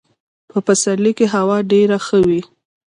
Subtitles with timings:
[0.49, 2.41] په پسرلي کي هوا ډېره ښه وي.